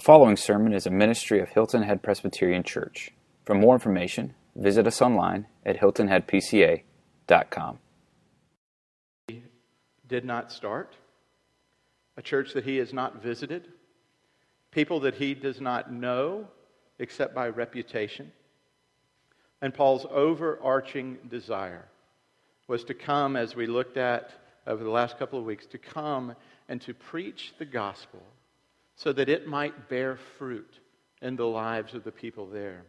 [0.00, 3.10] The following sermon is a ministry of Hilton Head Presbyterian Church.
[3.44, 7.78] For more information, visit us online at hiltonheadpca.com.
[9.28, 9.42] He
[10.08, 10.96] did not start,
[12.16, 13.68] a church that he has not visited,
[14.70, 16.48] people that he does not know
[16.98, 18.32] except by reputation.
[19.60, 21.84] And Paul's overarching desire
[22.68, 24.30] was to come, as we looked at
[24.66, 26.34] over the last couple of weeks, to come
[26.70, 28.22] and to preach the gospel
[29.02, 30.78] so that it might bear fruit
[31.22, 32.84] in the lives of the people there.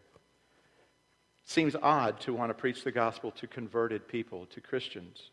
[1.45, 5.31] It seems odd to want to preach the gospel to converted people, to Christians.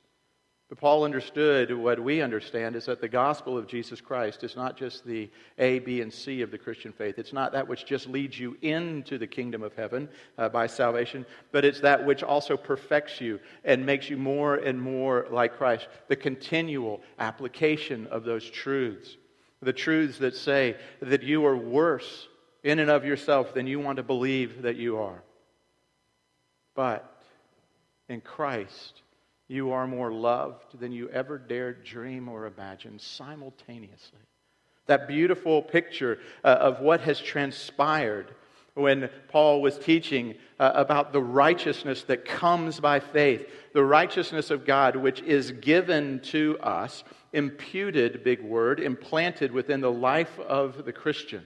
[0.68, 4.76] But Paul understood what we understand is that the gospel of Jesus Christ is not
[4.76, 7.18] just the A, B, and C of the Christian faith.
[7.18, 11.26] It's not that which just leads you into the kingdom of heaven uh, by salvation,
[11.50, 15.88] but it's that which also perfects you and makes you more and more like Christ.
[16.06, 19.16] The continual application of those truths.
[19.60, 22.28] The truths that say that you are worse
[22.62, 25.22] in and of yourself than you want to believe that you are.
[26.74, 27.22] But
[28.08, 29.02] in Christ,
[29.48, 34.20] you are more loved than you ever dared dream or imagine simultaneously.
[34.86, 38.34] That beautiful picture uh, of what has transpired
[38.78, 44.64] when Paul was teaching uh, about the righteousness that comes by faith, the righteousness of
[44.64, 50.92] God, which is given to us, imputed, big word, implanted within the life of the
[50.92, 51.44] Christian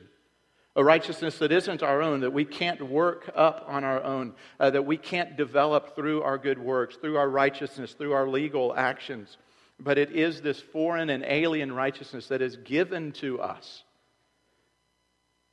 [0.74, 4.70] a righteousness that isn't our own, that we can't work up on our own, uh,
[4.70, 9.36] that we can't develop through our good works, through our righteousness, through our legal actions.
[9.78, 13.84] But it is this foreign and alien righteousness that is given to us.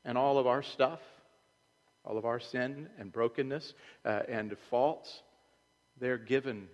[0.05, 1.01] And all of our stuff,
[2.09, 5.21] all of our sin and brokenness uh, and faults,
[5.99, 6.67] they're given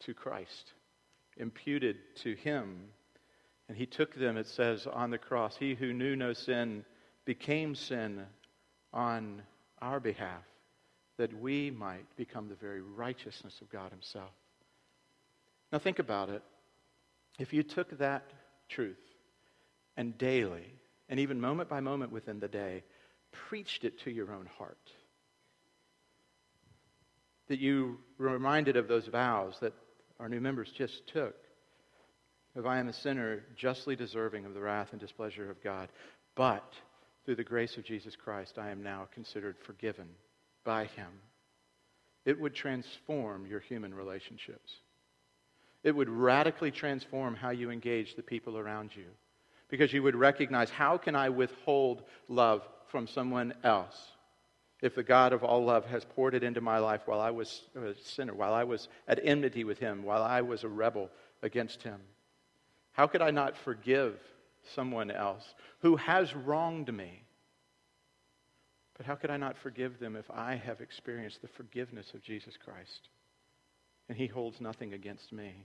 [0.00, 0.72] to Christ,
[1.36, 2.86] imputed to Him.
[3.68, 5.56] And He took them, it says, on the cross.
[5.56, 6.84] He who knew no sin
[7.24, 8.26] became sin
[8.92, 9.42] on
[9.80, 10.42] our behalf
[11.18, 14.32] that we might become the very righteousness of God Himself.
[15.70, 16.42] Now, think about it.
[17.38, 18.24] If you took that
[18.68, 18.98] truth
[19.96, 20.66] and daily,
[21.08, 22.82] and even moment by moment within the day,
[23.32, 24.90] preached it to your own heart,
[27.48, 29.72] that you were reminded of those vows that
[30.18, 31.34] our new members just took.
[32.56, 35.88] If I am a sinner justly deserving of the wrath and displeasure of God,
[36.34, 36.74] but
[37.24, 40.08] through the grace of Jesus Christ, I am now considered forgiven
[40.64, 41.08] by Him.
[42.24, 44.72] It would transform your human relationships.
[45.82, 49.06] It would radically transform how you engage the people around you.
[49.70, 53.96] Because you would recognize how can I withhold love from someone else
[54.82, 57.62] if the God of all love has poured it into my life while I was
[57.76, 61.10] a sinner, while I was at enmity with Him, while I was a rebel
[61.42, 62.00] against Him?
[62.92, 64.18] How could I not forgive
[64.74, 67.24] someone else who has wronged me.
[68.96, 72.56] But how could I not forgive them if I have experienced the forgiveness of Jesus
[72.62, 73.08] Christ
[74.08, 75.64] and he holds nothing against me?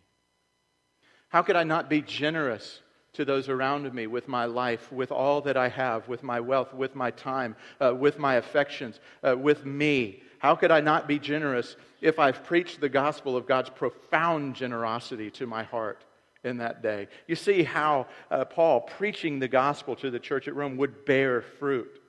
[1.30, 2.80] How could I not be generous
[3.16, 6.74] to those around me with my life, with all that I have, with my wealth,
[6.74, 10.22] with my time, uh, with my affections, uh, with me?
[10.40, 15.32] How could I not be generous if I've preached the gospel of God's profound generosity
[15.32, 16.04] to my heart?
[16.44, 17.08] in that day.
[17.26, 21.42] You see how uh, Paul, preaching the gospel to the church at Rome, would bear
[21.42, 22.00] fruit.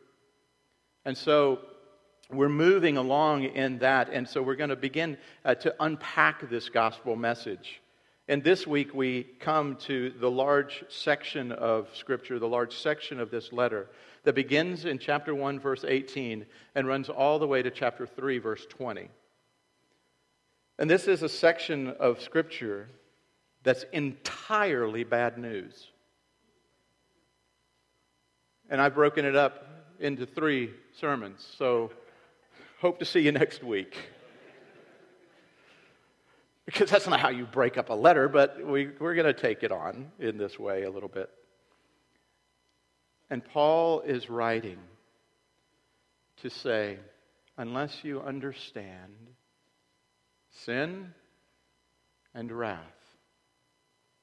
[1.07, 1.61] And so
[2.31, 4.11] we're moving along in that.
[4.11, 7.81] And so we're going to begin uh, to unpack this gospel message.
[8.29, 13.31] And this week we come to the large section of Scripture, the large section of
[13.31, 13.89] this letter
[14.25, 16.45] that begins in chapter 1, verse 18,
[16.75, 19.09] and runs all the way to chapter 3, verse 20.
[20.79, 22.89] And this is a section of Scripture
[23.63, 25.87] that's entirely bad news.
[28.69, 29.65] And I've broken it up
[30.01, 31.93] into three sermons, so
[32.81, 33.97] hope to see you next week.
[36.67, 39.63] Because that's not how you break up a letter, but we, we're going to take
[39.63, 41.31] it on in this way a little bit.
[43.31, 44.79] And Paul is writing
[46.43, 46.99] to say,
[47.57, 49.15] unless you understand
[50.51, 51.15] sin
[52.35, 52.81] and wrath,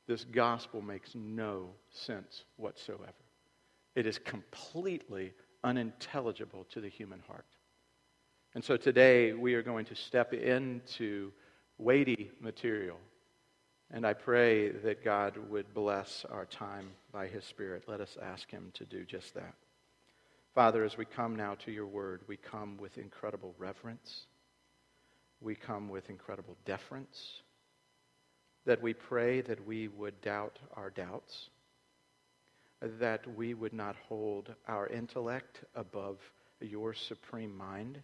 [0.07, 3.13] this gospel makes no sense whatsoever.
[3.95, 7.45] It is completely unintelligible to the human heart.
[8.53, 11.31] And so today we are going to step into
[11.77, 12.97] weighty material.
[13.91, 17.83] And I pray that God would bless our time by His Spirit.
[17.87, 19.53] Let us ask Him to do just that.
[20.55, 24.25] Father, as we come now to your word, we come with incredible reverence.
[25.41, 27.41] We come with incredible deference
[28.65, 31.49] that we pray that we would doubt our doubts,
[32.81, 36.17] that we would not hold our intellect above
[36.61, 38.01] your supreme mind,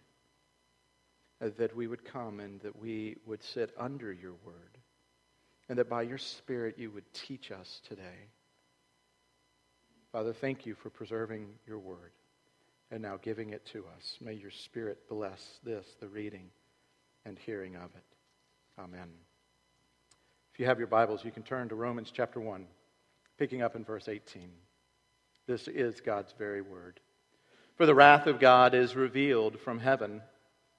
[1.42, 4.78] Uh, that we would come and that we would sit under your word,
[5.68, 8.28] and that by your Spirit you would teach us today.
[10.12, 12.12] Father, thank you for preserving your word
[12.90, 14.18] and now giving it to us.
[14.20, 16.50] May your Spirit bless this, the reading
[17.24, 18.78] and hearing of it.
[18.78, 19.08] Amen.
[20.52, 22.66] If you have your Bibles, you can turn to Romans chapter 1,
[23.38, 24.50] picking up in verse 18.
[25.46, 27.00] This is God's very word.
[27.76, 30.20] For the wrath of God is revealed from heaven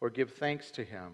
[0.00, 1.12] or give thanks to him,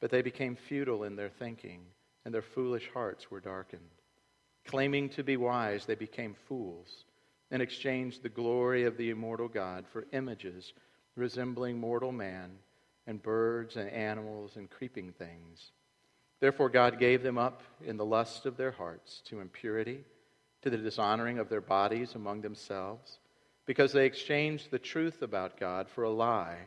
[0.00, 1.80] but they became futile in their thinking,
[2.24, 3.82] and their foolish hearts were darkened.
[4.66, 7.04] Claiming to be wise, they became fools
[7.50, 10.72] and exchanged the glory of the immortal God for images
[11.16, 12.50] resembling mortal man
[13.06, 15.72] and birds and animals and creeping things.
[16.40, 20.04] Therefore, God gave them up in the lust of their hearts to impurity,
[20.62, 23.18] to the dishonoring of their bodies among themselves,
[23.66, 26.66] because they exchanged the truth about God for a lie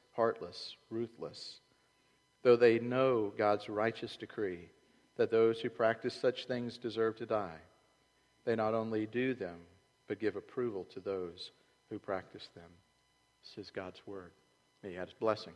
[0.13, 1.59] heartless, ruthless.
[2.43, 4.69] Though they know God's righteous decree
[5.17, 7.59] that those who practice such things deserve to die,
[8.45, 9.57] they not only do them,
[10.07, 11.51] but give approval to those
[11.89, 12.69] who practice them.
[13.43, 14.31] This is God's word.
[14.83, 15.53] May He add His blessing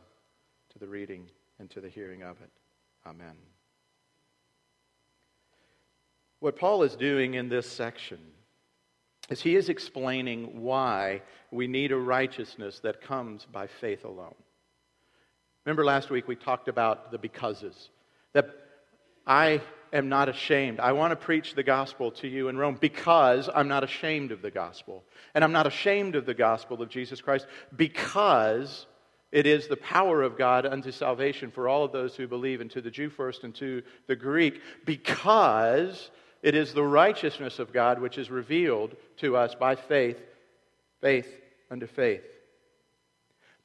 [0.72, 1.26] to the reading
[1.58, 2.50] and to the hearing of it.
[3.06, 3.34] Amen.
[6.40, 8.18] What Paul is doing in this section
[9.30, 14.34] is he is explaining why we need a righteousness that comes by faith alone.
[15.66, 17.90] Remember last week we talked about the becauses.
[18.32, 18.48] That
[19.26, 19.60] I
[19.92, 20.78] am not ashamed.
[20.78, 24.42] I want to preach the gospel to you in Rome because I'm not ashamed of
[24.42, 25.02] the gospel.
[25.34, 27.46] And I'm not ashamed of the gospel of Jesus Christ
[27.76, 28.86] because
[29.32, 32.70] it is the power of God unto salvation for all of those who believe, and
[32.70, 36.10] to the Jew first and to the Greek, because
[36.42, 40.18] it is the righteousness of God which is revealed to us by faith,
[41.00, 41.28] faith
[41.72, 42.22] unto faith.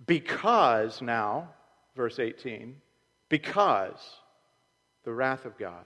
[0.03, 1.50] Because now,
[1.95, 2.75] verse 18,
[3.29, 3.99] because
[5.03, 5.86] the wrath of God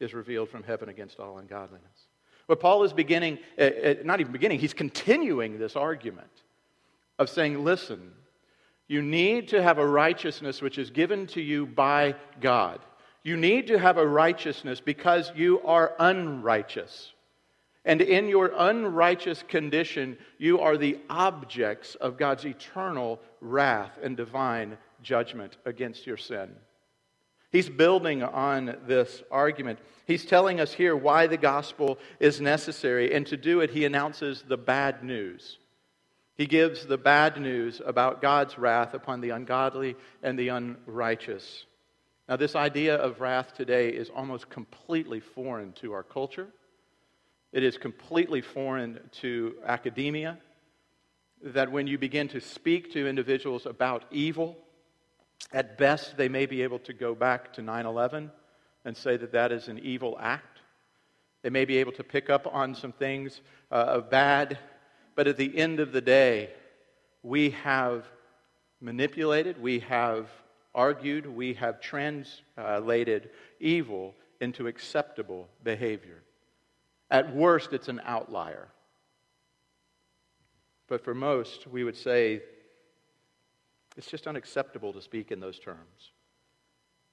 [0.00, 2.08] is revealed from heaven against all ungodliness.
[2.48, 6.30] But Paul is beginning, uh, uh, not even beginning, he's continuing this argument
[7.18, 8.12] of saying, listen,
[8.88, 12.80] you need to have a righteousness which is given to you by God.
[13.24, 17.12] You need to have a righteousness because you are unrighteous.
[17.86, 24.76] And in your unrighteous condition, you are the objects of God's eternal wrath and divine
[25.02, 26.50] judgment against your sin.
[27.52, 29.78] He's building on this argument.
[30.04, 34.42] He's telling us here why the gospel is necessary, and to do it, he announces
[34.42, 35.56] the bad news.
[36.36, 41.64] He gives the bad news about God's wrath upon the ungodly and the unrighteous.
[42.28, 46.48] Now, this idea of wrath today is almost completely foreign to our culture.
[47.52, 50.38] It is completely foreign to academia.
[51.42, 54.56] That when you begin to speak to individuals about evil,
[55.52, 58.30] at best, they may be able to go back to 9 11
[58.84, 60.60] and say that that is an evil act.
[61.42, 64.58] They may be able to pick up on some things uh, of bad,
[65.14, 66.50] but at the end of the day,
[67.22, 68.06] we have
[68.80, 70.28] manipulated, we have
[70.74, 76.22] argued, we have translated evil into acceptable behavior.
[77.10, 78.68] At worst, it's an outlier.
[80.88, 82.42] But for most, we would say
[83.96, 86.12] It's just unacceptable to speak in those terms.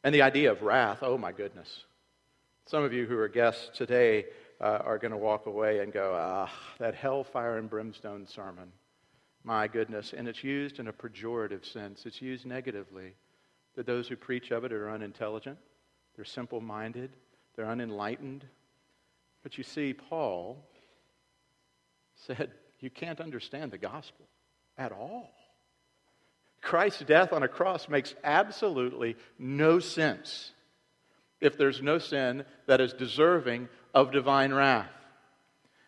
[0.04, 1.86] And the idea of wrath, oh my goodness.
[2.66, 4.26] Some of you who are guests today
[4.60, 8.72] uh, are going to walk away and go, ah, that hellfire and brimstone sermon.
[9.44, 10.14] My goodness.
[10.16, 13.16] And it's used in a pejorative sense, it's used negatively.
[13.76, 15.58] That those who preach of it are unintelligent,
[16.16, 17.12] they're simple minded,
[17.56, 18.46] they're unenlightened.
[19.44, 20.58] But you see, Paul
[22.16, 24.26] said, you can't understand the gospel
[24.78, 25.30] at all.
[26.62, 30.52] Christ's death on a cross makes absolutely no sense
[31.42, 34.90] if there's no sin that is deserving of divine wrath.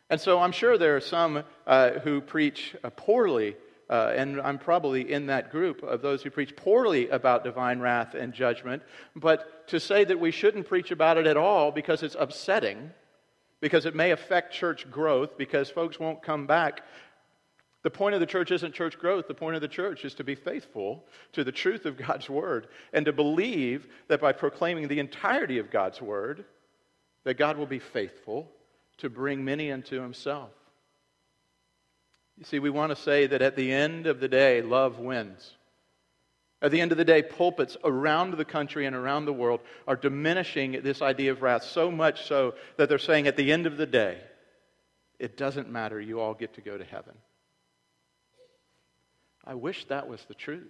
[0.09, 3.55] And so I'm sure there are some uh, who preach uh, poorly,
[3.89, 8.13] uh, and I'm probably in that group of those who preach poorly about divine wrath
[8.13, 8.83] and judgment.
[9.15, 12.91] But to say that we shouldn't preach about it at all because it's upsetting,
[13.65, 16.83] because it may affect church growth, because folks won't come back
[17.85, 19.27] the point of the church isn't church growth.
[19.27, 22.65] The point of the church is to be faithful to the truth of God's word
[22.93, 26.45] and to believe that by proclaiming the entirety of God's word,
[27.25, 28.49] that God will be faithful
[28.97, 30.49] to bring many unto himself.
[32.39, 35.54] You see, we want to say that at the end of the day, love wins.
[36.61, 39.95] At the end of the day, pulpits around the country and around the world are
[39.95, 43.77] diminishing this idea of wrath so much so that they're saying at the end of
[43.77, 44.19] the day,
[45.19, 47.13] it doesn't matter, you all get to go to heaven.
[49.45, 50.63] I wish that was the truth.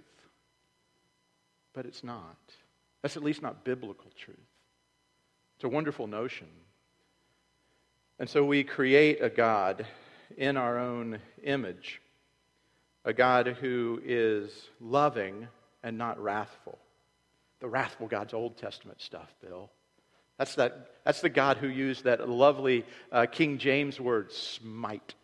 [1.74, 2.38] But it's not.
[3.02, 4.38] That's at least not biblical truth.
[5.56, 6.48] It's a wonderful notion.
[8.20, 9.86] And so we create a God
[10.38, 12.02] in our own image,
[13.04, 15.48] a God who is loving
[15.86, 16.78] and not wrathful.
[17.62, 19.72] The wrathful God's Old Testament stuff, Bill.
[20.38, 25.16] That's, that, that's the God who used that lovely uh, King James word, smite.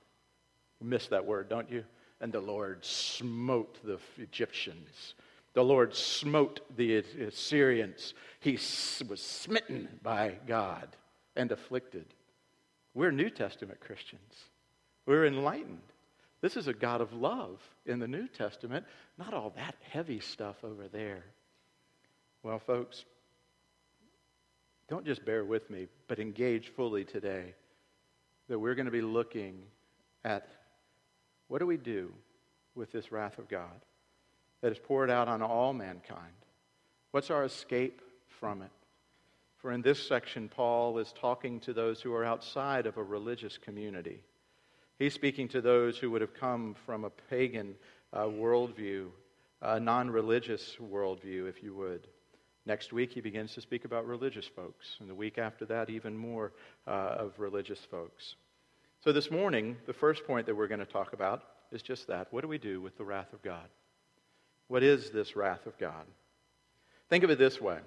[0.79, 1.83] You miss that word, don't you?
[2.21, 5.15] and the Lord smote the Egyptians.
[5.53, 8.13] The Lord smote the Assyrians.
[8.39, 10.87] He was smitten by God
[11.35, 12.05] and afflicted.
[12.93, 14.45] We're New Testament Christians.
[15.05, 15.81] We're enlightened.
[16.41, 18.85] This is a God of love in the New Testament,
[19.17, 21.23] not all that heavy stuff over there.
[22.43, 23.05] Well, folks,
[24.89, 27.53] don't just bear with me, but engage fully today
[28.49, 29.61] that we're going to be looking
[30.25, 30.47] at
[31.47, 32.11] what do we do
[32.75, 33.85] with this wrath of God
[34.61, 36.33] that is poured out on all mankind?
[37.11, 38.71] What's our escape from it?
[39.57, 43.59] For in this section, Paul is talking to those who are outside of a religious
[43.59, 44.23] community.
[45.01, 47.73] He's speaking to those who would have come from a pagan
[48.13, 49.07] uh, worldview,
[49.59, 52.05] a non religious worldview, if you would.
[52.67, 56.15] Next week, he begins to speak about religious folks, and the week after that, even
[56.15, 56.53] more
[56.85, 58.35] uh, of religious folks.
[59.03, 62.27] So, this morning, the first point that we're going to talk about is just that.
[62.29, 63.69] What do we do with the wrath of God?
[64.67, 66.05] What is this wrath of God?
[67.09, 67.79] Think of it this way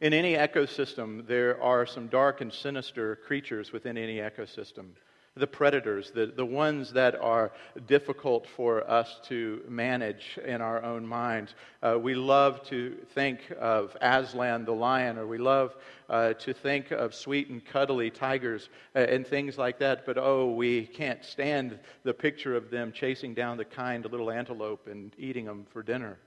[0.00, 4.92] In any ecosystem, there are some dark and sinister creatures within any ecosystem
[5.34, 7.52] the predators, the, the ones that are
[7.86, 11.54] difficult for us to manage in our own minds.
[11.82, 15.74] Uh, we love to think of Aslan the lion, or we love
[16.10, 20.52] uh, to think of sweet and cuddly tigers uh, and things like that, but oh,
[20.52, 25.46] we can't stand the picture of them chasing down the kind little antelope and eating
[25.46, 26.18] them for dinner.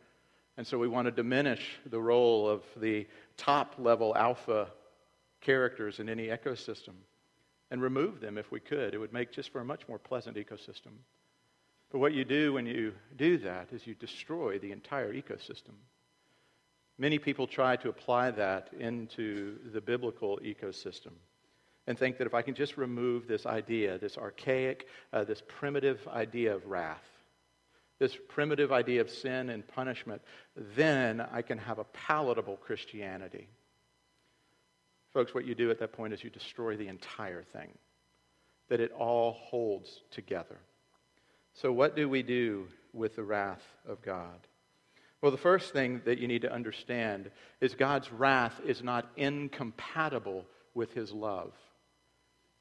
[0.57, 3.05] And so we want to diminish the role of the
[3.37, 4.69] top level alpha
[5.41, 6.93] characters in any ecosystem
[7.71, 8.93] and remove them if we could.
[8.93, 10.93] It would make just for a much more pleasant ecosystem.
[11.91, 15.75] But what you do when you do that is you destroy the entire ecosystem.
[16.97, 21.11] Many people try to apply that into the biblical ecosystem
[21.87, 26.07] and think that if I can just remove this idea, this archaic, uh, this primitive
[26.07, 27.03] idea of wrath,
[27.99, 30.21] this primitive idea of sin and punishment,
[30.55, 33.47] then I can have a palatable Christianity.
[35.15, 37.69] Folks, what you do at that point is you destroy the entire thing,
[38.67, 40.57] that it all holds together.
[41.53, 44.45] So, what do we do with the wrath of God?
[45.21, 47.31] Well, the first thing that you need to understand
[47.61, 51.53] is God's wrath is not incompatible with his love.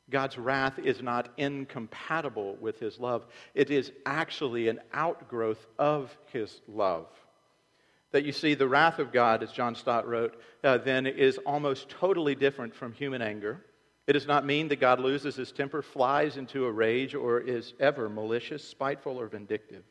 [0.09, 3.27] God's wrath is not incompatible with his love.
[3.57, 7.09] It is actually an outgrowth of his love
[8.15, 11.89] that you see the wrath of God, as John Stott wrote, uh, then is almost
[11.89, 13.61] totally different from human anger.
[14.07, 17.75] It does not mean that God loses his temper, flies into a rage, or is
[17.81, 19.83] ever malicious, spiteful, or vindictive.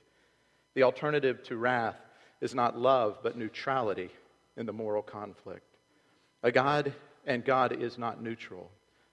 [0.74, 1.98] The alternative to wrath
[2.40, 4.10] is not love, but neutrality
[4.56, 5.76] in the moral conflict.
[6.44, 6.94] A God
[7.26, 8.72] and God is not neutral.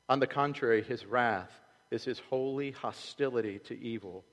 [0.08, 1.50] On the contrary, his wrath
[1.90, 4.24] is his holy hostility to evil,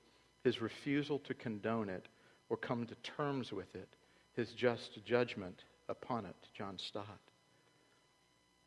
[0.44, 2.06] his refusal to condone it,
[2.48, 3.88] or come to terms with it,
[4.38, 6.36] his just judgment upon it.
[6.56, 7.18] John Stott.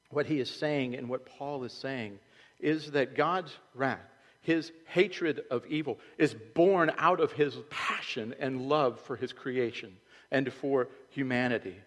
[0.09, 2.19] What he is saying and what Paul is saying
[2.59, 3.99] is that God's wrath,
[4.41, 9.95] his hatred of evil, is born out of his passion and love for his creation
[10.29, 11.77] and for humanity.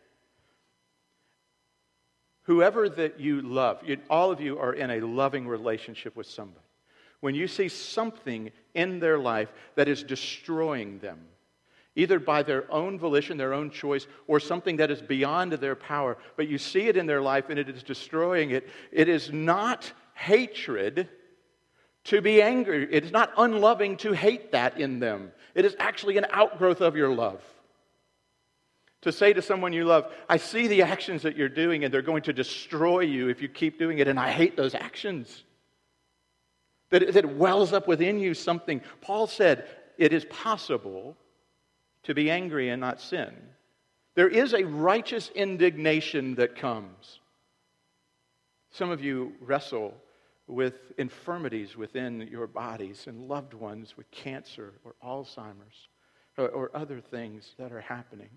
[2.44, 6.64] Whoever that you love, all of you are in a loving relationship with somebody.
[7.20, 11.20] When you see something in their life that is destroying them,
[11.96, 16.16] either by their own volition, their own choice, or something that is beyond their power,
[16.36, 19.92] but you see it in their life and it is destroying it, it is not
[20.14, 21.08] hatred
[22.04, 22.86] to be angry.
[22.90, 25.32] It is not unloving to hate that in them.
[25.54, 27.42] It is actually an outgrowth of your love.
[29.02, 32.02] To say to someone you love, I see the actions that you're doing and they're
[32.02, 35.44] going to destroy you if you keep doing it, and I hate those actions.
[36.90, 38.80] That, wells up within you something.
[39.00, 39.66] Paul said,
[39.98, 41.16] It is possible
[42.04, 43.32] to be angry and not sin.
[44.14, 47.20] There is a righteous indignation that comes.
[48.70, 49.94] Some of you wrestle
[50.46, 55.88] with infirmities within your bodies and loved ones with cancer or Alzheimer's
[56.36, 58.28] or, or, other things that are happening.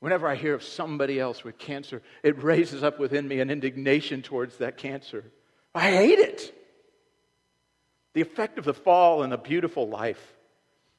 [0.00, 4.20] Whenever I hear of somebody else with cancer, it raises up within me an indignation
[4.20, 5.24] towards that cancer.
[5.74, 6.54] I hate it.
[8.12, 10.35] The effect of the fall in a beautiful life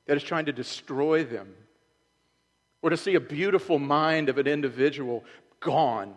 [0.07, 1.53] that is trying to destroy them,
[2.81, 5.23] or to see a beautiful mind of an individual
[5.59, 6.13] gone,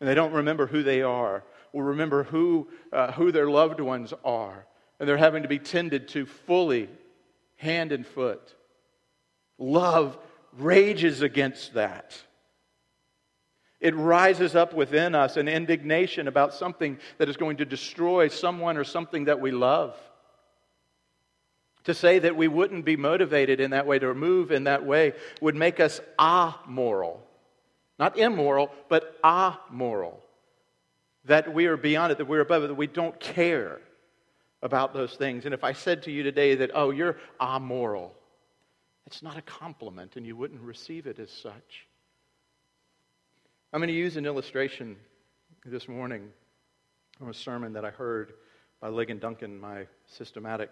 [0.00, 4.12] and they don't remember who they are, or remember who, uh, who their loved ones
[4.24, 4.66] are,
[4.98, 6.88] and they're having to be tended to fully,
[7.56, 8.54] hand and foot.
[9.58, 10.18] Love
[10.58, 12.20] rages against that.
[13.80, 18.76] It rises up within us an indignation about something that is going to destroy someone
[18.76, 19.96] or something that we love.
[21.84, 25.14] To say that we wouldn't be motivated in that way, to move in that way,
[25.40, 27.26] would make us amoral.
[27.98, 30.22] Not immoral, but amoral.
[31.24, 33.80] That we are beyond it, that we're above it, that we don't care
[34.62, 35.44] about those things.
[35.44, 38.14] And if I said to you today that, oh, you're amoral,
[39.06, 41.86] it's not a compliment, and you wouldn't receive it as such.
[43.72, 44.96] I'm going to use an illustration
[45.64, 46.28] this morning
[47.18, 48.34] from a sermon that I heard
[48.80, 50.70] by Ligon Duncan, my systematic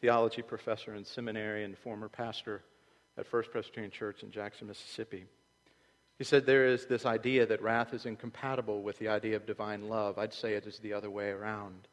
[0.00, 2.62] theology professor in seminary and former pastor
[3.18, 5.26] at First Presbyterian Church in Jackson, Mississippi.
[6.18, 9.88] He said there is this idea that wrath is incompatible with the idea of divine
[9.88, 10.18] love.
[10.18, 11.88] I'd say it is the other way around.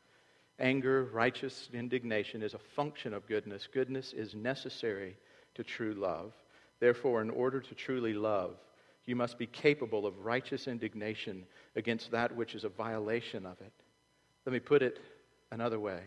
[0.60, 3.68] Anger, righteous indignation is a function of goodness.
[3.72, 5.16] Goodness is necessary
[5.56, 6.34] to true love.
[6.80, 8.58] Therefore, in order to truly love,
[9.06, 13.74] you must be capable of righteous indignation against that which is a violation of it.
[14.46, 15.00] Let me put it
[15.52, 16.02] another way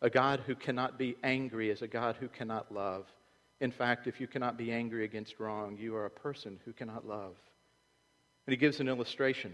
[0.00, 3.06] a God who cannot be angry is a God who cannot love.
[3.60, 7.06] In fact, if you cannot be angry against wrong, you are a person who cannot
[7.06, 7.34] love.
[8.46, 9.52] And he gives an illustration.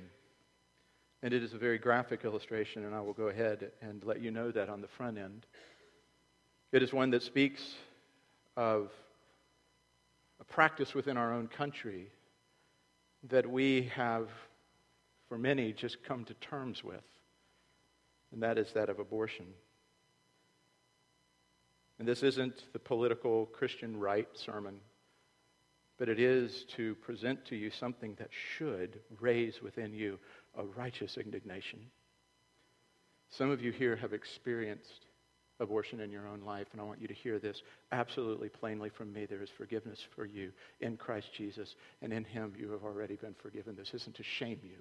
[1.22, 4.30] And it is a very graphic illustration, and I will go ahead and let you
[4.30, 5.46] know that on the front end.
[6.70, 7.62] It is one that speaks
[8.56, 8.90] of
[10.40, 12.08] a practice within our own country
[13.30, 14.28] that we have,
[15.28, 17.04] for many, just come to terms with,
[18.32, 19.46] and that is that of abortion.
[21.98, 24.80] And this isn't the political Christian right sermon,
[25.98, 30.18] but it is to present to you something that should raise within you
[30.56, 31.78] a righteous indignation.
[33.30, 35.06] Some of you here have experienced
[35.60, 39.12] abortion in your own life, and I want you to hear this absolutely plainly from
[39.12, 39.24] me.
[39.24, 43.34] There is forgiveness for you in Christ Jesus, and in Him you have already been
[43.40, 43.76] forgiven.
[43.76, 44.78] This isn't to shame you.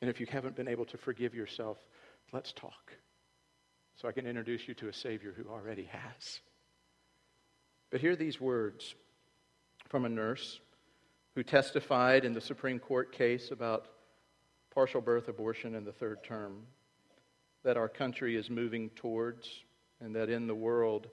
[0.00, 1.78] And if you haven't been able to forgive yourself,
[2.32, 2.92] let's talk
[3.96, 6.40] so I can introduce you to a Savior who already has.
[7.90, 8.94] But hear these words
[9.88, 10.60] from a nurse
[11.34, 13.86] who testified in the Supreme Court case about
[14.74, 16.62] partial birth abortion in the third term
[17.62, 19.48] that our country is moving towards
[20.00, 21.08] and that in the world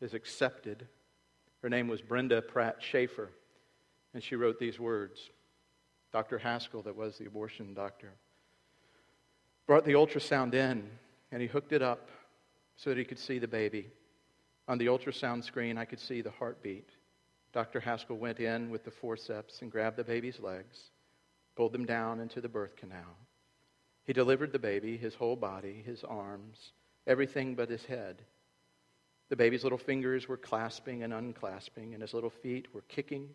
[0.00, 0.86] is accepted.
[1.62, 3.30] Her name was Brenda Pratt Shafer,
[4.12, 5.30] and she wrote these words.
[6.12, 6.38] Dr.
[6.38, 8.12] Haskell, that was the abortion doctor,
[9.66, 10.88] brought the ultrasound in
[11.32, 12.08] and he hooked it up
[12.76, 13.90] so that he could see the baby.
[14.68, 16.88] On the ultrasound screen, I could see the heartbeat.
[17.52, 17.80] Dr.
[17.80, 20.90] Haskell went in with the forceps and grabbed the baby's legs,
[21.54, 23.16] pulled them down into the birth canal.
[24.04, 26.72] He delivered the baby, his whole body, his arms,
[27.06, 28.22] everything but his head.
[29.28, 33.30] The baby's little fingers were clasping and unclasping, and his little feet were kicking.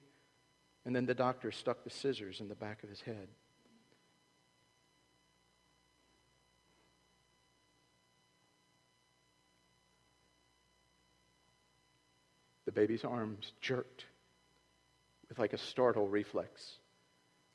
[0.86, 3.28] And then the doctor stuck the scissors in the back of his head.
[12.69, 14.05] The baby's arms jerked
[15.27, 16.77] with like a startle reflex,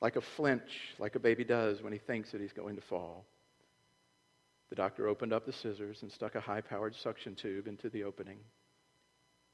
[0.01, 3.25] like a flinch, like a baby does when he thinks that he's going to fall.
[4.71, 8.03] The doctor opened up the scissors and stuck a high powered suction tube into the
[8.03, 8.39] opening.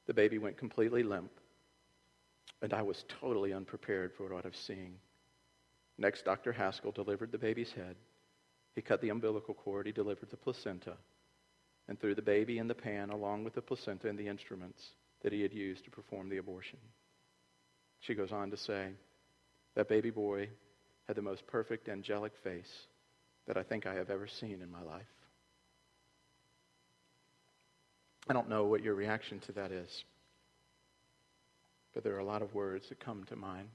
[0.07, 1.31] The baby went completely limp,
[2.63, 4.95] and I was totally unprepared for what I was seeing.
[5.99, 6.53] Next, Dr.
[6.53, 7.97] Haskell delivered the baby's head.
[8.75, 10.97] He cut the umbilical cord, he delivered the placenta,
[11.87, 15.33] and threw the baby in the pan along with the placenta and the instruments that
[15.33, 16.79] he had used to perform the abortion.
[18.01, 18.89] She goes on to say,
[19.75, 20.49] That baby boy
[21.07, 22.87] had the most perfect angelic face
[23.47, 25.03] that I think I have ever seen in my life.
[28.29, 30.05] I don't know what your reaction to that is,
[31.93, 33.69] but there are a lot of words that come to mind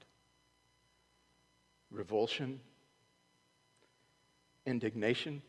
[1.90, 2.60] revulsion,
[4.66, 5.40] indignation,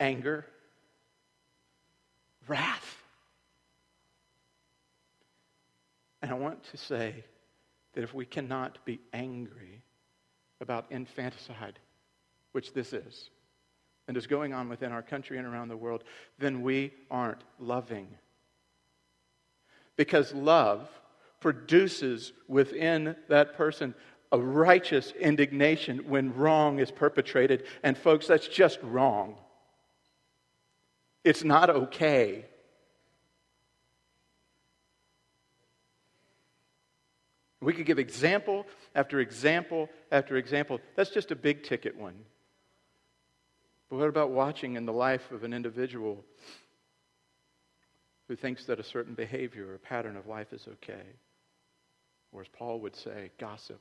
[0.00, 0.44] anger,
[2.46, 2.97] wrath.
[6.28, 7.24] And I want to say
[7.94, 9.80] that if we cannot be angry
[10.60, 11.78] about infanticide,
[12.52, 13.30] which this is,
[14.06, 16.04] and is going on within our country and around the world,
[16.38, 18.08] then we aren't loving.
[19.96, 20.90] Because love
[21.40, 23.94] produces within that person
[24.30, 27.64] a righteous indignation when wrong is perpetrated.
[27.82, 29.38] And folks, that's just wrong.
[31.24, 32.44] It's not okay.
[37.60, 40.80] We could give example after example after example.
[40.94, 42.14] That's just a big ticket one.
[43.90, 46.24] But what about watching in the life of an individual
[48.28, 51.02] who thinks that a certain behavior or pattern of life is okay?
[52.32, 53.80] Or as Paul would say, gossip.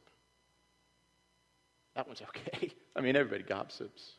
[1.96, 2.72] That one's okay.
[2.96, 4.12] I mean, everybody gossips.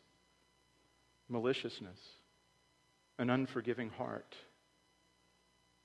[1.30, 2.00] Maliciousness,
[3.18, 4.34] an unforgiving heart,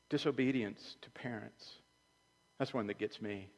[0.10, 1.70] disobedience to parents.
[2.60, 3.50] That's one that gets me.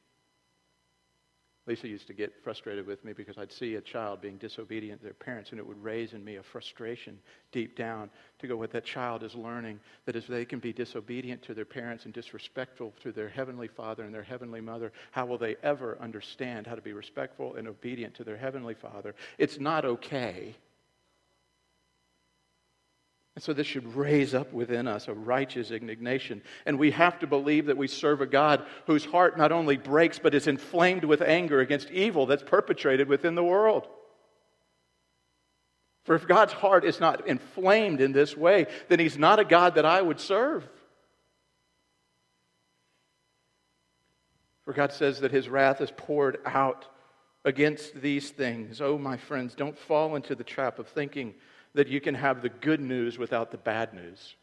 [1.68, 5.06] Lisa used to get frustrated with me because I'd see a child being disobedient to
[5.06, 7.18] their parents, and it would raise in me a frustration
[7.52, 11.42] deep down to go, what that child is learning, that if they can be disobedient
[11.44, 15.40] to their parents and disrespectful to their heavenly father and their heavenly mother, how will
[15.40, 19.16] they ever understand how to be respectful and obedient to their heavenly father?
[19.40, 20.56] It's not okay.
[23.36, 26.42] And so this should raise up within us a righteous indignation.
[26.66, 30.20] And we have to believe that we serve a God whose heart not only breaks,
[30.20, 33.88] but is inflamed with anger against evil that's perpetrated within the world.
[36.06, 39.76] For if God's heart is not inflamed in this way, then He's not a God
[39.76, 40.66] that I would serve.
[44.64, 46.86] For God says that His wrath is poured out
[47.44, 48.80] against these things.
[48.80, 51.34] Oh, my friends, don't fall into the trap of thinking
[51.76, 54.36] that you can have the good news without the bad news.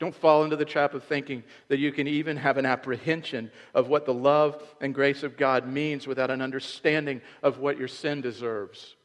[0.00, 3.88] Don't fall into the trap of thinking that you can even have an apprehension of
[3.88, 8.20] what the love and grace of God means without an understanding of what your sin
[8.20, 8.96] deserves.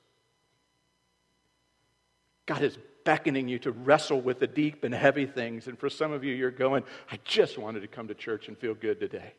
[2.47, 5.67] God is beckoning you to wrestle with the deep and heavy things.
[5.67, 8.57] And for some of you, you're going, I just wanted to come to church and
[8.57, 9.33] feel good today.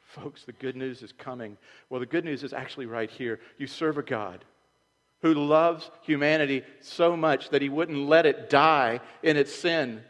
[0.00, 1.56] Folks, the good news is coming.
[1.88, 3.40] Well, the good news is actually right here.
[3.58, 4.44] You serve a God
[5.22, 10.02] who loves humanity so much that he wouldn't let it die in its sin,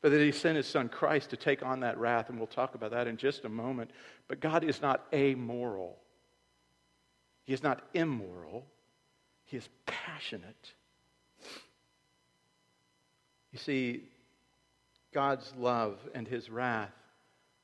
[0.00, 2.30] but that he sent his son Christ to take on that wrath.
[2.30, 3.90] And we'll talk about that in just a moment.
[4.28, 5.98] But God is not amoral,
[7.44, 8.64] He is not immoral,
[9.44, 10.72] He is passionate.
[13.52, 14.02] You see,
[15.14, 16.92] God's love and his wrath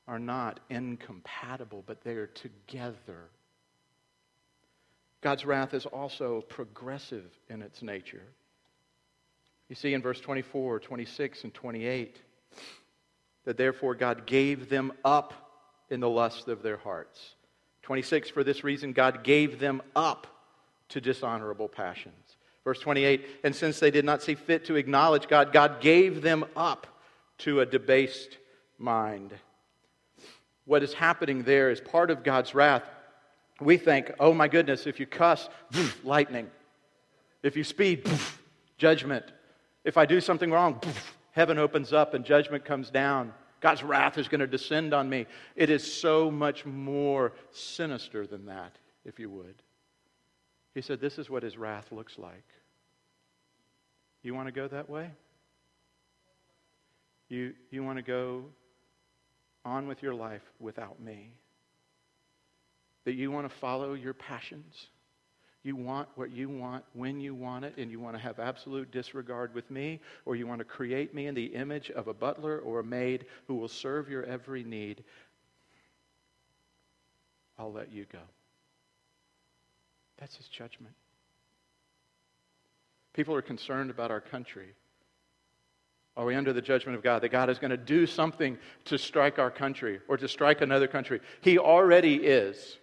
[0.07, 3.29] are not incompatible, but they are together.
[5.23, 8.21] God's wrath is also progressive in its nature.
[9.69, 12.21] You see in verse 24, 26, and 28
[13.45, 15.33] that therefore God gave them up
[15.89, 17.35] in the lust of their hearts.
[17.83, 20.27] 26, for this reason, God gave them up
[20.89, 22.37] to dishonorable passions.
[22.63, 26.45] Verse 28, and since they did not see fit to acknowledge God, God gave them
[26.55, 26.87] up
[27.39, 28.37] to a debased
[28.77, 29.33] mind.
[30.65, 32.83] What is happening there is part of God's wrath
[33.63, 35.49] we think, oh my goodness, if you cuss,
[36.03, 36.49] lightning.
[37.41, 38.09] If you speed,
[38.77, 39.25] judgment.
[39.83, 40.81] If I do something wrong,
[41.31, 43.33] heaven opens up and judgment comes down.
[43.59, 45.25] God's wrath is going to descend on me.
[45.55, 49.55] It is so much more sinister than that, if you would.
[50.73, 52.43] He said, This is what his wrath looks like.
[54.21, 55.11] You want to go that way?
[57.29, 58.45] You, you want to go
[59.65, 61.31] on with your life without me?
[63.05, 64.87] That you want to follow your passions,
[65.63, 68.91] You want what you want when you want it, and you want to have absolute
[68.91, 72.59] disregard with me, or you want to create me in the image of a butler
[72.59, 75.05] or a maid who will serve your every need.
[77.57, 78.19] I'll let you go.
[80.17, 80.93] That's his judgment.
[83.13, 84.73] People are concerned about our country.
[86.17, 87.21] Are we under the judgment of God?
[87.21, 90.87] That God is going to do something to strike our country or to strike another
[90.87, 91.21] country?
[91.41, 92.77] He already is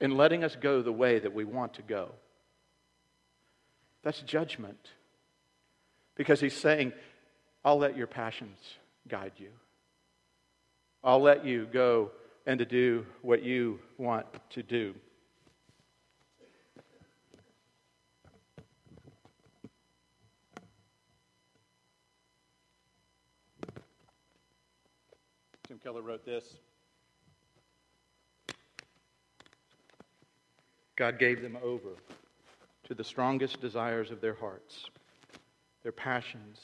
[0.00, 2.10] in letting us go the way that we want to go.
[4.02, 4.90] That's judgment.
[6.14, 6.92] Because he's saying,
[7.64, 8.58] I'll let your passions
[9.08, 9.48] guide you.
[11.02, 12.10] I'll let you go
[12.46, 14.94] and to do what you want to do.
[25.66, 26.44] Tim Keller wrote this.
[30.96, 31.90] God gave them over
[32.84, 34.86] to the strongest desires of their hearts,
[35.82, 36.60] their passions.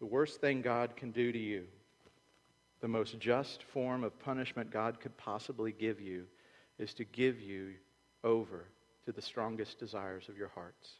[0.00, 1.64] The worst thing God can do to you,
[2.80, 6.24] the most just form of punishment God could possibly give you,
[6.78, 7.74] is to give you
[8.24, 8.64] over
[9.04, 10.94] to the strongest desires of your hearts.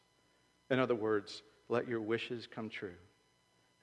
[0.69, 2.95] In other words, let your wishes come true.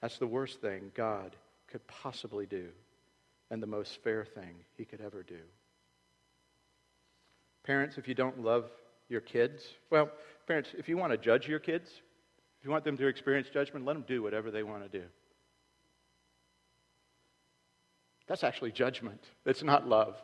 [0.01, 1.35] That's the worst thing God
[1.67, 2.69] could possibly do,
[3.51, 5.39] and the most fair thing he could ever do.
[7.63, 8.65] Parents, if you don't love
[9.09, 10.09] your kids, well,
[10.47, 11.89] parents, if you want to judge your kids,
[12.59, 15.05] if you want them to experience judgment, let them do whatever they want to do.
[18.27, 19.23] That's actually judgment.
[19.45, 20.15] It's not love.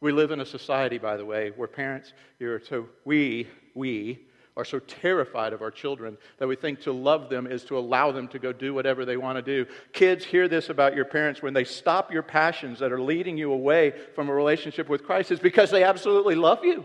[0.00, 4.26] We live in a society, by the way, where parents, you're so we, we
[4.58, 8.10] are so terrified of our children that we think to love them is to allow
[8.10, 9.70] them to go do whatever they want to do.
[9.92, 13.52] Kids, hear this about your parents when they stop your passions that are leading you
[13.52, 16.84] away from a relationship with Christ, is because they absolutely love you.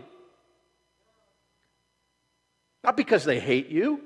[2.84, 4.00] Not because they hate you.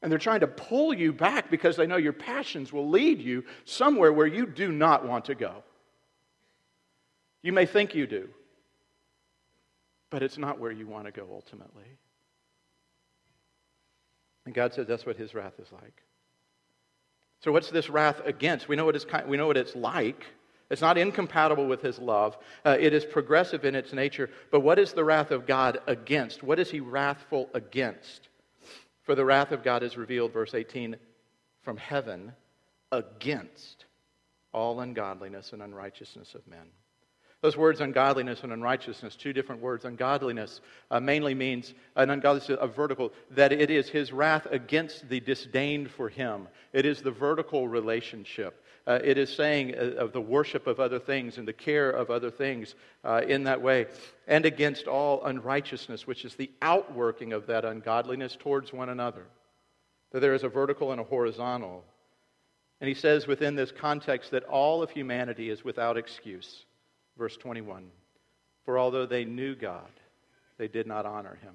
[0.00, 3.44] And they're trying to pull you back because they know your passions will lead you
[3.66, 5.62] somewhere where you do not want to go.
[7.42, 8.30] You may think you do
[10.12, 11.98] but it's not where you want to go ultimately.
[14.44, 16.02] And God says that's what his wrath is like.
[17.40, 18.68] So, what's this wrath against?
[18.68, 20.26] We know what it's, we know what it's like.
[20.70, 22.36] It's not incompatible with his love.
[22.64, 24.30] Uh, it is progressive in its nature.
[24.50, 26.42] But what is the wrath of God against?
[26.42, 28.28] What is he wrathful against?
[29.02, 30.96] For the wrath of God is revealed, verse 18,
[31.62, 32.32] from heaven
[32.90, 33.86] against
[34.52, 36.66] all ungodliness and unrighteousness of men.
[37.42, 39.84] Those words, ungodliness and unrighteousness, two different words.
[39.84, 40.60] Ungodliness
[40.92, 45.90] uh, mainly means, an ungodliness, a vertical, that it is his wrath against the disdained
[45.90, 46.46] for him.
[46.72, 48.64] It is the vertical relationship.
[48.86, 52.10] Uh, it is saying uh, of the worship of other things and the care of
[52.10, 53.86] other things uh, in that way.
[54.28, 59.26] And against all unrighteousness, which is the outworking of that ungodliness towards one another.
[60.12, 61.82] That there is a vertical and a horizontal.
[62.80, 66.66] And he says within this context that all of humanity is without excuse.
[67.16, 67.90] Verse 21
[68.64, 69.90] For although they knew God,
[70.58, 71.54] they did not honor him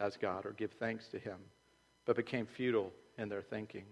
[0.00, 1.38] as God or give thanks to him,
[2.04, 3.84] but became futile in their thinking.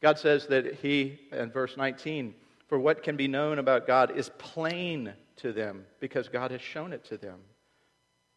[0.00, 2.34] God says that he, in verse 19,
[2.68, 6.92] for what can be known about God is plain to them because God has shown
[6.92, 7.38] it to them.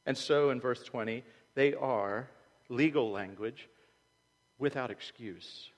[0.05, 1.23] And so in verse 20,
[1.55, 2.27] they are,
[2.69, 3.67] legal language,
[4.59, 5.69] without excuse.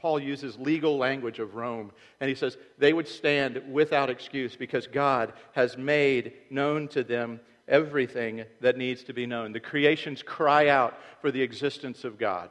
[0.00, 4.86] Paul uses legal language of Rome, and he says they would stand without excuse because
[4.86, 9.52] God has made known to them everything that needs to be known.
[9.52, 12.50] The creations cry out for the existence of God.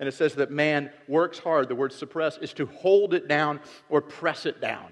[0.00, 1.68] And it says that man works hard.
[1.68, 4.90] The word suppress is to hold it down or press it down.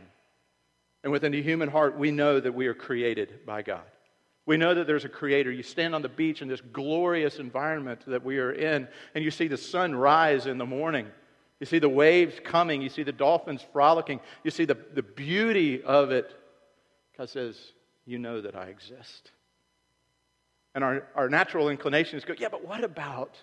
[1.03, 3.83] And within the human heart, we know that we are created by God.
[4.47, 5.51] We know that there's a creator.
[5.51, 9.31] You stand on the beach in this glorious environment that we are in, and you
[9.31, 11.09] see the sun rise in the morning.
[11.61, 12.81] You see the waves coming.
[12.81, 14.21] You see the dolphins frolicking.
[14.43, 16.35] You see the, the beauty of it.
[17.17, 17.57] God says,
[18.07, 19.31] You know that I exist.
[20.75, 23.37] And our, our natural inclination is go, Yeah, but what about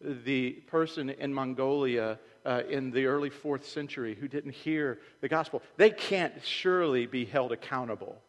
[0.00, 5.62] the person in Mongolia uh, in the early fourth century who didn't hear the gospel?
[5.76, 8.22] They can't surely be held accountable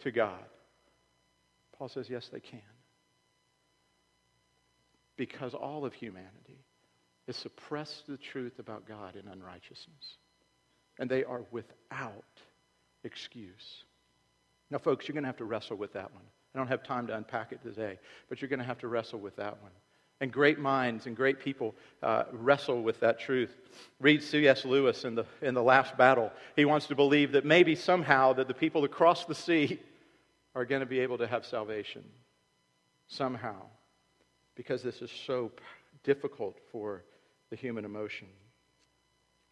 [0.00, 0.44] to God.
[1.78, 2.60] Paul says, Yes, they can.
[5.16, 6.61] Because all of humanity
[7.32, 10.18] is suppress the truth about God in unrighteousness.
[10.98, 12.24] And they are without
[13.04, 13.84] excuse.
[14.70, 16.24] Now, folks, you're going to have to wrestle with that one.
[16.54, 19.18] I don't have time to unpack it today, but you're going to have to wrestle
[19.18, 19.72] with that one.
[20.20, 23.56] And great minds and great people uh, wrestle with that truth.
[23.98, 24.66] Read C.S.
[24.66, 26.30] Lewis in the, in the last battle.
[26.54, 29.80] He wants to believe that maybe somehow that the people across the sea
[30.54, 32.04] are going to be able to have salvation
[33.08, 33.56] somehow
[34.54, 35.50] because this is so
[36.04, 37.04] difficult for
[37.52, 38.28] the human emotion.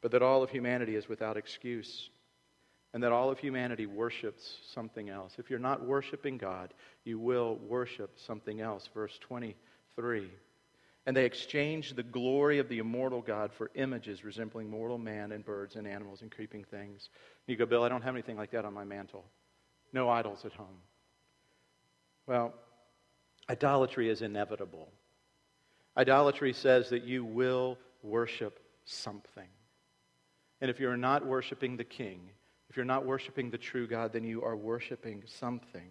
[0.00, 2.08] But that all of humanity is without excuse
[2.94, 5.34] and that all of humanity worships something else.
[5.38, 6.72] If you're not worshiping God,
[7.04, 8.88] you will worship something else.
[8.94, 10.30] Verse 23.
[11.04, 15.44] And they exchanged the glory of the immortal God for images resembling mortal man and
[15.44, 17.10] birds and animals and creeping things.
[17.46, 19.26] You go, Bill, I don't have anything like that on my mantle.
[19.92, 20.80] No idols at home.
[22.26, 22.54] Well,
[23.50, 24.88] idolatry is inevitable.
[25.96, 29.48] Idolatry says that you will worship something.
[30.60, 32.30] And if you're not worshiping the king,
[32.68, 35.90] if you're not worshiping the true God, then you are worshiping something.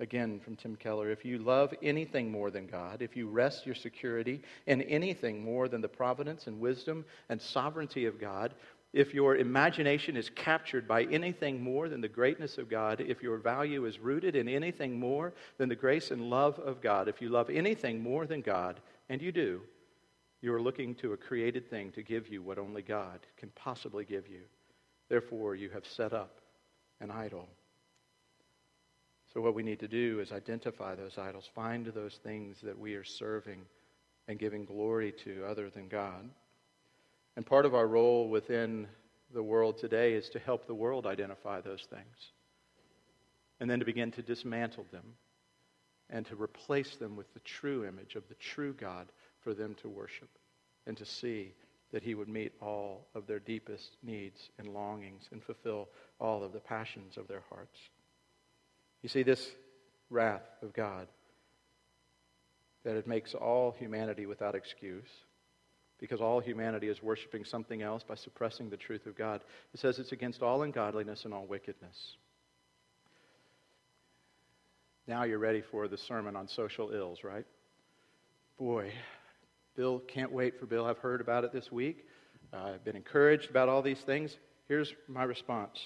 [0.00, 3.74] Again, from Tim Keller if you love anything more than God, if you rest your
[3.74, 8.54] security in anything more than the providence and wisdom and sovereignty of God,
[8.92, 13.36] if your imagination is captured by anything more than the greatness of God, if your
[13.36, 17.28] value is rooted in anything more than the grace and love of God, if you
[17.28, 19.60] love anything more than God, and you do,
[20.40, 24.04] you are looking to a created thing to give you what only God can possibly
[24.04, 24.42] give you.
[25.08, 26.40] Therefore, you have set up
[27.00, 27.48] an idol.
[29.32, 32.94] So, what we need to do is identify those idols, find those things that we
[32.94, 33.62] are serving
[34.26, 36.28] and giving glory to other than God.
[37.36, 38.86] And part of our role within
[39.32, 42.32] the world today is to help the world identify those things
[43.60, 45.14] and then to begin to dismantle them
[46.10, 49.08] and to replace them with the true image of the true God
[49.42, 50.28] for them to worship
[50.86, 51.54] and to see
[51.92, 55.88] that he would meet all of their deepest needs and longings and fulfill
[56.20, 57.78] all of the passions of their hearts.
[59.02, 59.50] You see, this
[60.10, 61.08] wrath of God,
[62.84, 65.08] that it makes all humanity without excuse,
[65.98, 69.40] because all humanity is worshiping something else by suppressing the truth of God.
[69.74, 72.16] It says it's against all ungodliness and all wickedness.
[75.06, 77.46] Now you're ready for the sermon on social ills, right?
[78.58, 78.92] Boy,
[79.78, 80.86] Bill, can't wait for Bill.
[80.86, 82.04] I've heard about it this week.
[82.52, 84.36] Uh, I've been encouraged about all these things.
[84.66, 85.78] Here's my response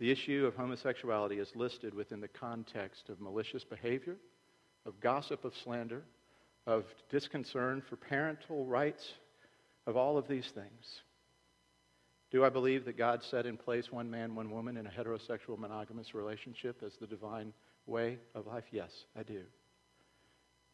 [0.00, 4.16] The issue of homosexuality is listed within the context of malicious behavior,
[4.84, 6.02] of gossip, of slander,
[6.66, 9.12] of disconcern for parental rights,
[9.86, 11.02] of all of these things.
[12.32, 15.56] Do I believe that God set in place one man, one woman in a heterosexual
[15.56, 17.52] monogamous relationship as the divine
[17.86, 18.64] way of life?
[18.72, 19.44] Yes, I do.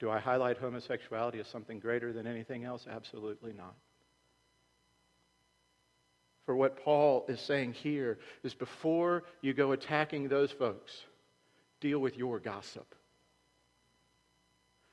[0.00, 2.86] Do I highlight homosexuality as something greater than anything else?
[2.90, 3.74] Absolutely not.
[6.46, 11.04] For what Paul is saying here is before you go attacking those folks,
[11.80, 12.94] deal with your gossip.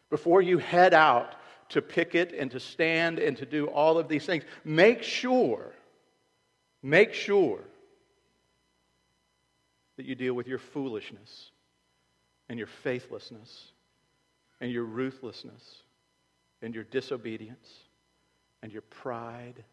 [0.10, 1.36] Before you head out
[1.70, 5.74] to picket and to stand and to do all of these things, make sure,
[6.82, 7.60] make sure
[9.98, 11.52] that you deal with your foolishness
[12.50, 13.72] and your faithlessness
[14.62, 15.78] and your ruthlessness
[16.62, 17.68] and your disobedience
[18.64, 19.64] and your pride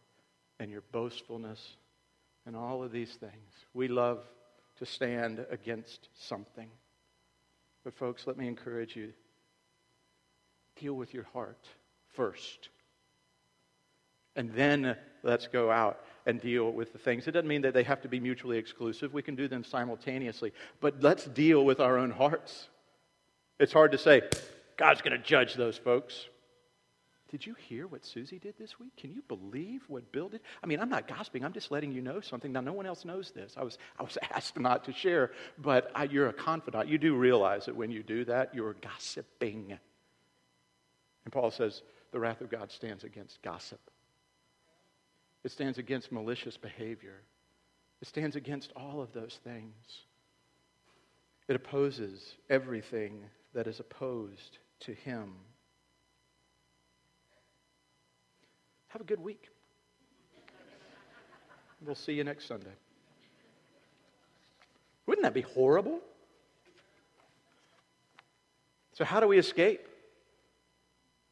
[0.59, 1.77] and your boastfulness
[2.47, 3.53] and all of these things.
[3.75, 4.25] We love
[4.79, 6.69] to stand against something.
[7.85, 9.13] But, folks, let me encourage you
[10.81, 11.67] deal with your heart
[12.15, 12.71] first.
[14.37, 17.27] And then uh, let's go out and deal with the things.
[17.27, 19.13] It doesn't mean that they have to be mutually exclusive.
[19.13, 20.53] We can do them simultaneously.
[20.81, 22.69] But let's deal with our own hearts.
[23.59, 24.23] It's hard to say,
[24.79, 26.29] God's going to judge those folks.
[27.31, 28.97] Did you hear what Susie did this week?
[28.97, 30.41] Can you believe what Bill did?
[30.63, 31.45] I mean, I'm not gossiping.
[31.45, 32.53] I'm just letting you know something.
[32.53, 33.55] Now, no one else knows this.
[33.59, 36.89] I was, I was asked not to share, but I, you're a confidant.
[36.89, 39.79] You do realize that when you do that, you're gossiping.
[41.25, 43.81] And Paul says the wrath of God stands against gossip,
[45.45, 47.21] it stands against malicious behavior,
[48.01, 49.75] it stands against all of those things.
[51.49, 53.23] It opposes everything
[53.55, 55.33] that is opposed to him.
[58.89, 59.49] Have a good week.
[61.85, 62.75] We'll see you next Sunday.
[65.07, 66.01] Wouldn't that be horrible?
[68.93, 69.88] So, how do we escape?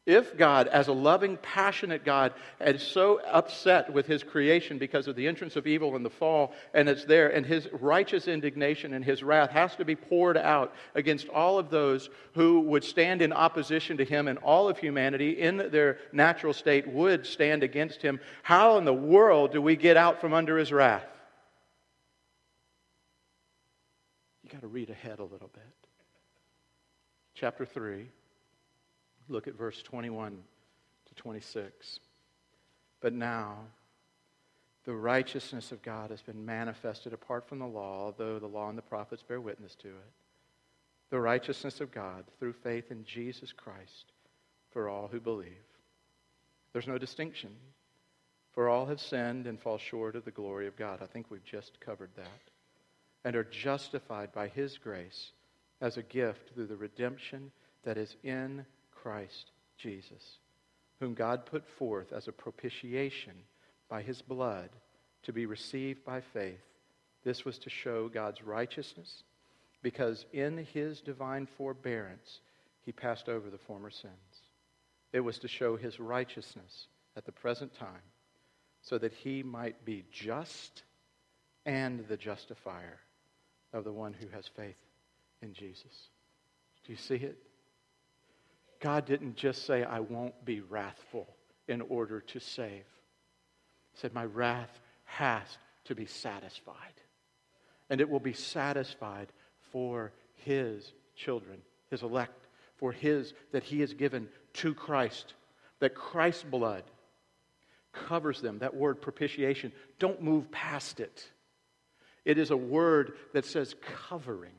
[0.07, 2.31] If God, as a loving, passionate God,
[2.61, 6.53] is so upset with his creation because of the entrance of evil and the fall,
[6.73, 10.73] and it's there, and his righteous indignation and his wrath has to be poured out
[10.95, 15.31] against all of those who would stand in opposition to him, and all of humanity
[15.31, 19.97] in their natural state would stand against him, how in the world do we get
[19.97, 21.03] out from under his wrath?
[24.41, 25.63] You got to read ahead a little bit.
[27.35, 28.07] Chapter 3.
[29.29, 30.37] Look at verse 21
[31.07, 31.99] to 26.
[33.01, 33.57] But now,
[34.85, 38.77] the righteousness of God has been manifested apart from the law, though the law and
[38.77, 40.11] the prophets bear witness to it.
[41.09, 44.11] The righteousness of God through faith in Jesus Christ
[44.71, 45.51] for all who believe.
[46.71, 47.51] There's no distinction,
[48.53, 50.99] for all have sinned and fall short of the glory of God.
[51.01, 52.51] I think we've just covered that.
[53.25, 55.31] And are justified by His grace
[55.81, 57.51] as a gift through the redemption
[57.83, 58.65] that is in
[59.07, 60.39] Christ Jesus,
[60.99, 63.35] whom God put forth as a propitiation
[63.87, 64.69] by his blood
[65.23, 66.59] to be received by faith.
[67.23, 69.23] This was to show God's righteousness,
[69.81, 72.41] because in his divine forbearance
[72.83, 74.41] he passed over the former sins.
[75.13, 78.03] It was to show his righteousness at the present time,
[78.81, 80.83] so that he might be just
[81.65, 82.99] and the justifier
[83.71, 84.75] of the one who has faith
[85.41, 86.09] in Jesus.
[86.85, 87.37] Do you see it?
[88.79, 91.27] God didn't just say, I won't be wrathful
[91.67, 92.85] in order to save
[93.93, 96.75] He said, My wrath has to be satisfied.
[97.89, 99.31] And it will be satisfied
[99.71, 101.59] for his children,
[101.89, 105.33] his elect, for his that he has given to Christ.
[105.79, 106.83] That Christ's blood
[107.93, 108.59] covers them.
[108.59, 111.29] That word propitiation, don't move past it.
[112.25, 113.75] It is a word that says
[114.09, 114.51] covering.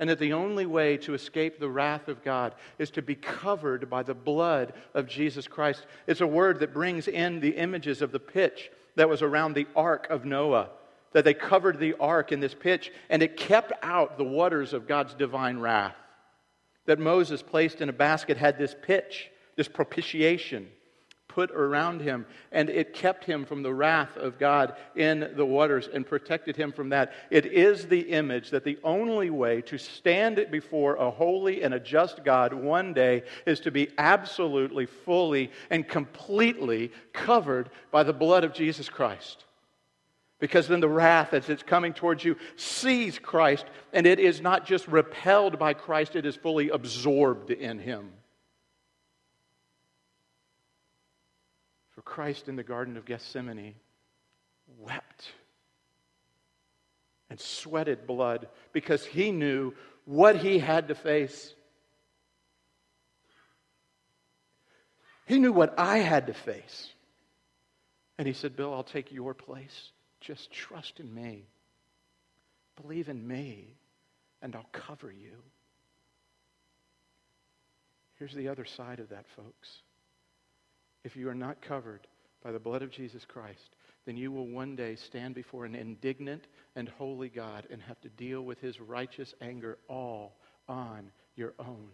[0.00, 3.88] And that the only way to escape the wrath of God is to be covered
[3.88, 5.86] by the blood of Jesus Christ.
[6.06, 9.66] It's a word that brings in the images of the pitch that was around the
[9.76, 10.70] ark of Noah,
[11.12, 14.88] that they covered the ark in this pitch, and it kept out the waters of
[14.88, 15.96] God's divine wrath.
[16.86, 20.68] That Moses placed in a basket had this pitch, this propitiation
[21.34, 25.88] put around him, and it kept him from the wrath of God in the waters
[25.92, 27.12] and protected him from that.
[27.28, 31.80] It is the image that the only way to stand before a holy and a
[31.80, 38.44] just God one day is to be absolutely, fully, and completely covered by the blood
[38.44, 39.44] of Jesus Christ.
[40.38, 44.66] Because then the wrath, as it's coming towards you, sees Christ, and it is not
[44.66, 48.12] just repelled by Christ, it is fully absorbed in him.
[52.04, 53.74] Christ in the Garden of Gethsemane
[54.78, 55.32] wept
[57.30, 59.74] and sweated blood because he knew
[60.04, 61.54] what he had to face.
[65.26, 66.90] He knew what I had to face.
[68.18, 69.90] And he said, Bill, I'll take your place.
[70.20, 71.46] Just trust in me.
[72.80, 73.76] Believe in me,
[74.42, 75.42] and I'll cover you.
[78.18, 79.82] Here's the other side of that, folks
[81.04, 82.06] if you are not covered
[82.42, 83.76] by the blood of Jesus Christ,
[84.06, 86.46] then you will one day stand before an indignant
[86.76, 90.36] and holy God and have to deal with his righteous anger all
[90.68, 91.88] on your own.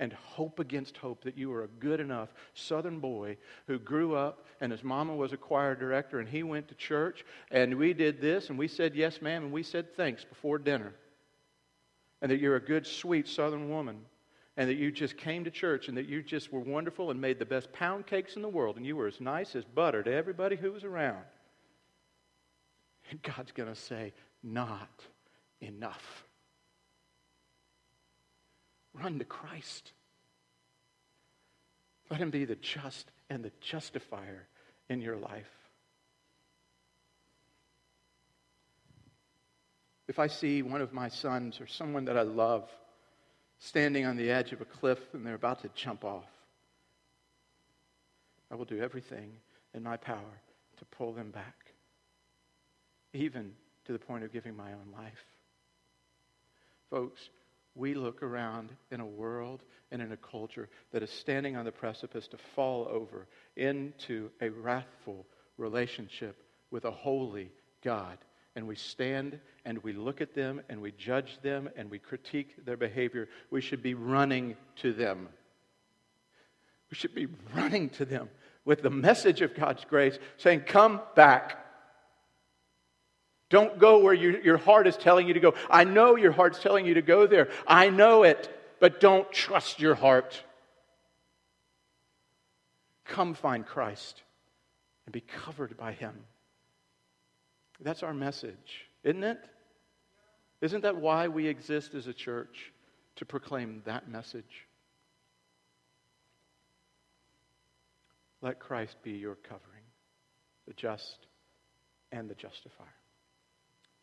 [0.00, 3.36] And hope against hope that you are a good enough southern boy
[3.68, 7.24] who grew up and his mama was a choir director and he went to church
[7.52, 10.92] and we did this and we said yes, ma'am, and we said thanks before dinner.
[12.20, 13.98] And that you're a good, sweet southern woman
[14.56, 17.38] and that you just came to church and that you just were wonderful and made
[17.38, 20.12] the best pound cakes in the world and you were as nice as butter to
[20.12, 21.24] everybody who was around.
[23.10, 25.02] And God's going to say, not
[25.60, 26.24] enough.
[28.94, 29.92] Run to Christ.
[32.10, 34.46] Let him be the just and the justifier
[34.88, 35.50] in your life.
[40.06, 42.68] If I see one of my sons or someone that I love,
[43.64, 46.28] standing on the edge of a cliff and they're about to jump off.
[48.50, 49.32] I will do everything
[49.72, 50.40] in my power
[50.78, 51.72] to pull them back,
[53.14, 53.52] even
[53.86, 55.24] to the point of giving my own life.
[56.90, 57.30] Folks,
[57.74, 61.72] we look around in a world and in a culture that is standing on the
[61.72, 66.36] precipice to fall over into a wrathful relationship
[66.70, 67.50] with a holy
[67.82, 68.18] God
[68.56, 72.64] and we stand and we look at them and we judge them and we critique
[72.64, 75.28] their behavior, we should be running to them.
[76.90, 78.28] We should be running to them
[78.64, 81.58] with the message of God's grace, saying, Come back.
[83.50, 85.54] Don't go where you, your heart is telling you to go.
[85.70, 87.50] I know your heart's telling you to go there.
[87.66, 88.48] I know it,
[88.80, 90.42] but don't trust your heart.
[93.04, 94.22] Come find Christ
[95.06, 96.14] and be covered by Him.
[97.80, 99.38] That's our message, isn't it?
[100.60, 102.72] Isn't that why we exist as a church?
[103.16, 104.66] To proclaim that message.
[108.42, 109.84] Let Christ be your covering,
[110.66, 111.28] the just
[112.10, 112.88] and the justifier.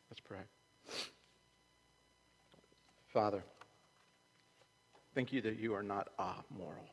[0.10, 0.40] Let's pray.
[3.12, 3.44] Father,
[5.14, 6.88] thank you that you are not amoral.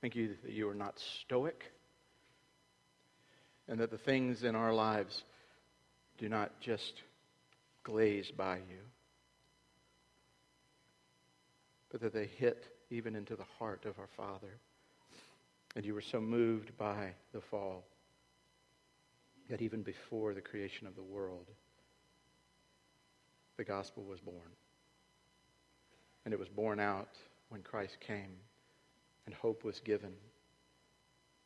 [0.00, 1.73] Thank you that you are not stoic
[3.68, 5.24] and that the things in our lives
[6.18, 7.02] do not just
[7.82, 8.82] glaze by you,
[11.90, 14.58] but that they hit even into the heart of our Father.
[15.76, 17.84] And you were so moved by the fall
[19.50, 21.50] that even before the creation of the world,
[23.56, 24.50] the gospel was born.
[26.24, 27.10] And it was born out
[27.48, 28.36] when Christ came
[29.26, 30.12] and hope was given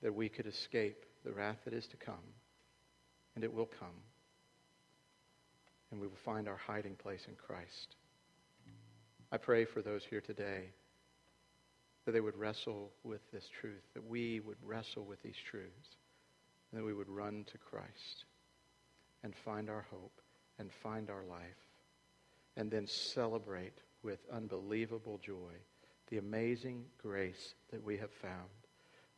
[0.03, 2.15] that we could escape the wrath that is to come.
[3.35, 4.01] And it will come.
[5.91, 7.97] And we will find our hiding place in Christ.
[9.31, 10.71] I pray for those here today
[12.07, 15.97] that they would wrestle with this truth, that we would wrestle with these truths,
[16.73, 18.25] and that we would run to Christ
[19.23, 20.23] and find our hope
[20.59, 21.69] and find our life,
[22.57, 25.53] and then celebrate with unbelievable joy
[26.09, 28.68] the amazing grace that we have found.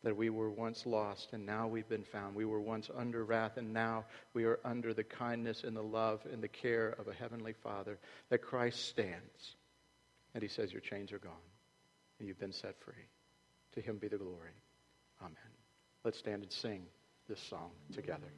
[0.02, 2.34] That we were once lost and now we've been found.
[2.34, 6.20] We were once under wrath and now we are under the kindness and the love
[6.32, 7.98] and the care of a heavenly Father.
[8.30, 9.56] That Christ stands
[10.34, 11.32] and he says, Your chains are gone
[12.18, 12.94] and you've been set free.
[13.74, 14.54] To him be the glory.
[15.20, 15.36] Amen.
[16.04, 16.82] Let's stand and sing
[17.28, 18.32] this song together.